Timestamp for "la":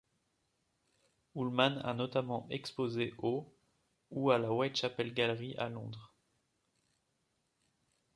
4.39-4.51